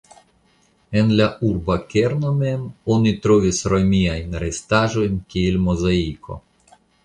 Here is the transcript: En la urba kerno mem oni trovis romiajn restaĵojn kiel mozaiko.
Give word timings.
En 1.01 1.11
la 1.19 1.27
urba 1.49 1.75
kerno 1.91 2.31
mem 2.41 2.65
oni 2.95 3.13
trovis 3.27 3.61
romiajn 3.77 4.41
restaĵojn 4.47 5.23
kiel 5.35 5.63
mozaiko. 5.71 6.43